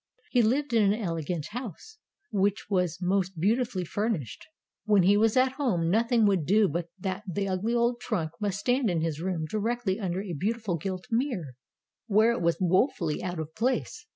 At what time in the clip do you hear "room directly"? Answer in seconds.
9.21-9.99